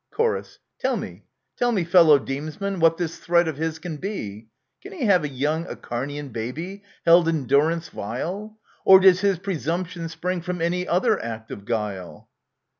Chor, 0.09 0.43
Tell 0.79 0.97
mc, 0.97 1.27
tell 1.55 1.71
me, 1.71 1.83
fellow 1.83 2.17
demesmen, 2.17 2.79
what 2.79 2.97
this 2.97 3.19
threat 3.19 3.47
of 3.47 3.57
his 3.57 3.77
can 3.77 3.97
be! 3.97 4.47
Can 4.81 4.93
he 4.93 5.05
have 5.05 5.23
a 5.23 5.29
young 5.29 5.65
Acharnian 5.67 6.29
baby 6.33 6.81
held 7.05 7.27
in 7.27 7.45
durance 7.45 7.89
vile? 7.89 8.57
Or 8.83 8.99
does 8.99 9.21
his 9.21 9.37
presumption 9.37 10.09
spring 10.09 10.41
from 10.41 10.59
any 10.59 10.87
other 10.87 11.23
act 11.23 11.51
of 11.51 11.65
guile 11.65 12.29